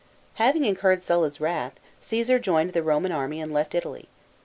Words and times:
Having 0.41 0.65
incurred 0.65 1.03
Sulla's 1.03 1.39
wrath, 1.39 1.73
Caesar 2.01 2.39
joined 2.39 2.73
the 2.73 2.81
Roman 2.81 3.11
army 3.11 3.39
and 3.39 3.53
left 3.53 3.75
Italy. 3.75 4.09